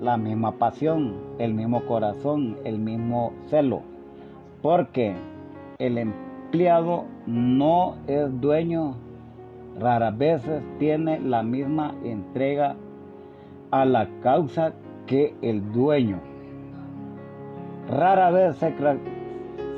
la 0.00 0.16
misma 0.16 0.52
pasión, 0.52 1.14
el 1.38 1.54
mismo 1.54 1.84
corazón, 1.86 2.56
el 2.64 2.78
mismo 2.78 3.32
celo, 3.48 3.82
porque 4.62 5.14
el 5.78 5.98
empleado 5.98 7.04
no 7.26 7.96
es 8.06 8.40
dueño, 8.40 8.96
raras 9.78 10.16
veces 10.16 10.62
tiene 10.78 11.20
la 11.20 11.42
misma 11.42 11.94
entrega 12.04 12.76
a 13.70 13.84
la 13.84 14.08
causa 14.22 14.72
que 15.06 15.34
el 15.42 15.72
dueño. 15.72 16.18
Rara 17.88 18.30
vez 18.30 18.56
se, 18.56 18.74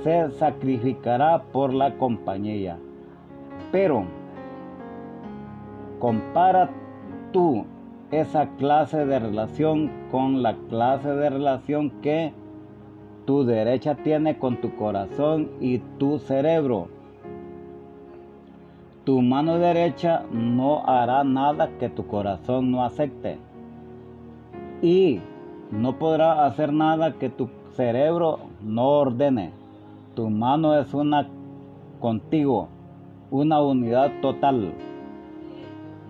se 0.02 0.30
sacrificará 0.32 1.42
por 1.52 1.74
la 1.74 1.94
compañía. 1.96 2.78
Pero 3.70 4.04
compara 5.98 6.70
tú 7.32 7.64
esa 8.10 8.48
clase 8.56 9.04
de 9.04 9.18
relación 9.18 9.90
con 10.10 10.42
la 10.42 10.54
clase 10.68 11.10
de 11.10 11.30
relación 11.30 11.90
que 12.02 12.32
tu 13.26 13.44
derecha 13.44 13.94
tiene 13.96 14.38
con 14.38 14.56
tu 14.60 14.74
corazón 14.76 15.50
y 15.60 15.78
tu 15.98 16.18
cerebro. 16.18 16.88
Tu 19.04 19.20
mano 19.20 19.58
derecha 19.58 20.24
no 20.32 20.84
hará 20.86 21.24
nada 21.24 21.68
que 21.78 21.88
tu 21.90 22.06
corazón 22.06 22.70
no 22.70 22.84
acepte. 22.84 23.38
Y 24.80 25.20
no 25.70 25.98
podrá 25.98 26.46
hacer 26.46 26.72
nada 26.72 27.12
que 27.14 27.28
tu 27.28 27.50
cerebro 27.72 28.38
no 28.62 28.88
ordene. 28.88 29.52
Tu 30.14 30.30
mano 30.30 30.74
es 30.74 30.94
una 30.94 31.28
contigo, 32.00 32.68
una 33.30 33.60
unidad 33.60 34.10
total. 34.22 34.72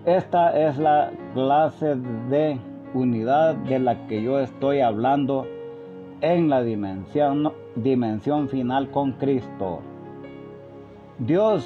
Esta 0.09 0.59
es 0.59 0.79
la 0.79 1.11
clase 1.35 1.95
de 2.31 2.59
unidad 2.95 3.53
de 3.53 3.77
la 3.77 4.07
que 4.07 4.23
yo 4.23 4.39
estoy 4.39 4.79
hablando 4.79 5.45
en 6.21 6.49
la 6.49 6.63
dimensión, 6.63 7.53
final 8.49 8.89
con 8.89 9.11
Cristo. 9.11 9.81
Dios 11.19 11.63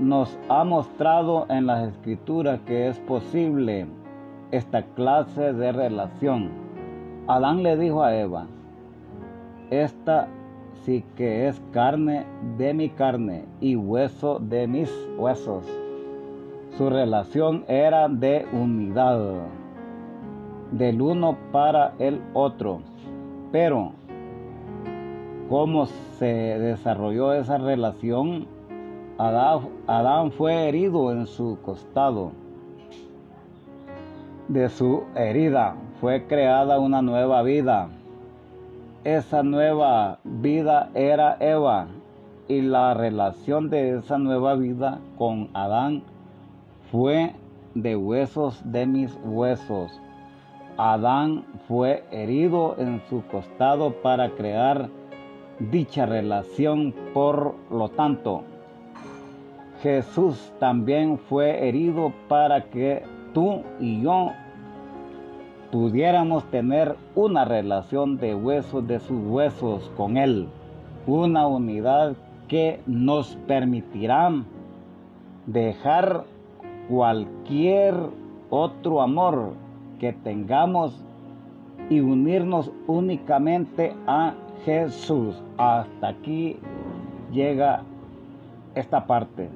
nos 0.00 0.38
ha 0.48 0.64
mostrado 0.64 1.44
en 1.50 1.66
las 1.66 1.86
escrituras 1.92 2.60
que 2.60 2.88
es 2.88 2.98
posible 3.00 3.86
esta 4.52 4.84
clase 4.94 5.52
de 5.52 5.72
relación. 5.72 6.48
Adán 7.26 7.62
le 7.62 7.76
dijo 7.76 8.02
a 8.02 8.16
Eva, 8.16 8.46
esta 9.68 10.28
sí 10.86 11.04
que 11.14 11.46
es 11.46 11.60
carne 11.72 12.24
de 12.56 12.72
mi 12.72 12.88
carne 12.88 13.44
y 13.60 13.76
hueso 13.76 14.38
de 14.38 14.66
mis 14.66 14.90
huesos. 15.18 15.81
Su 16.78 16.88
relación 16.88 17.66
era 17.68 18.08
de 18.08 18.46
unidad, 18.50 19.42
del 20.70 21.02
uno 21.02 21.36
para 21.52 21.92
el 21.98 22.22
otro. 22.32 22.80
Pero, 23.52 23.92
¿cómo 25.50 25.84
se 25.84 26.26
desarrolló 26.26 27.34
esa 27.34 27.58
relación? 27.58 28.46
Adán, 29.18 30.32
fue 30.32 30.66
herido 30.66 31.12
en 31.12 31.26
su 31.26 31.58
costado. 31.62 32.32
De 34.48 34.70
su 34.70 35.04
herida 35.14 35.76
fue 36.00 36.26
creada 36.26 36.78
una 36.78 37.02
nueva 37.02 37.42
vida. 37.42 37.90
Esa 39.04 39.42
nueva 39.42 40.20
vida 40.24 40.88
era 40.94 41.36
Eva 41.38 41.88
y 42.48 42.62
la 42.62 42.94
relación 42.94 43.68
de 43.68 43.98
esa 43.98 44.16
nueva 44.16 44.54
vida 44.54 45.00
con 45.18 45.50
Adán 45.52 46.02
fue 46.92 47.34
de 47.74 47.96
huesos 47.96 48.62
de 48.64 48.86
mis 48.86 49.18
huesos 49.24 49.90
Adán 50.78 51.44
fue 51.68 52.02
herido 52.10 52.76
en 52.78 53.02
su 53.08 53.22
costado 53.26 53.92
para 54.02 54.30
crear 54.30 54.88
dicha 55.58 56.06
relación. 56.06 56.94
Por 57.12 57.54
lo 57.70 57.90
tanto, 57.90 58.42
Jesús 59.82 60.52
también 60.58 61.18
fue 61.18 61.68
herido 61.68 62.12
para 62.28 62.64
que 62.64 63.02
tú 63.34 63.62
y 63.80 64.02
yo 64.02 64.32
pudiéramos 65.70 66.44
tener 66.50 66.96
una 67.14 67.44
relación 67.44 68.16
de 68.16 68.34
huesos 68.34 68.86
de 68.86 68.98
sus 69.00 69.22
huesos 69.26 69.90
con 69.96 70.16
Él. 70.16 70.48
Una 71.06 71.46
unidad 71.46 72.14
que 72.48 72.80
nos 72.86 73.36
permitirá 73.46 74.32
dejar 75.46 76.24
cualquier 76.88 77.94
otro 78.50 79.00
amor 79.00 79.54
que 79.98 80.12
tengamos 80.12 81.04
y 81.88 82.00
unirnos 82.00 82.70
únicamente 82.86 83.94
a 84.06 84.34
Jesús. 84.64 85.42
Hasta 85.58 86.08
aquí 86.08 86.58
llega 87.32 87.82
esta 88.74 89.06
parte. 89.06 89.48